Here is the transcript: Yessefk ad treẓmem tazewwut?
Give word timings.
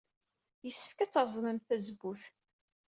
Yessefk 0.65 0.97
ad 1.03 1.09
treẓmem 1.11 1.57
tazewwut? 1.59 2.23